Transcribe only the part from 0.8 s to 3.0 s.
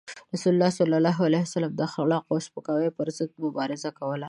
الله عليه وسلم د اخلاقو او سپکاوي